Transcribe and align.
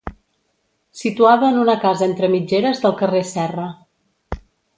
Situada 1.01 1.51
en 1.55 1.59
una 1.65 1.75
casa 1.83 2.07
entre 2.13 2.31
mitgeres 2.37 2.83
del 2.87 2.97
carrer 3.03 3.23
Serra. 3.35 3.69